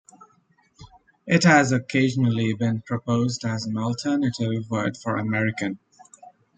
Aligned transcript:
It 1.27 1.43
has 1.43 1.71
occasionally 1.71 2.55
been 2.55 2.81
proposed 2.81 3.45
as 3.45 3.67
an 3.67 3.77
alternative 3.77 4.67
word 4.67 4.97
for 4.97 5.15
"American". 5.15 5.77